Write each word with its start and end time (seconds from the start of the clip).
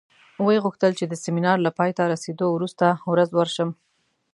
ویې 0.45 0.63
غوښتل 0.65 0.91
چې 0.99 1.05
د 1.07 1.13
سیمینار 1.23 1.57
له 1.65 1.71
پای 1.77 1.91
ته 1.97 2.03
رسېدو 2.13 2.45
وروسته 2.51 2.85
ورځ 3.11 3.29
ورشم. 3.33 3.69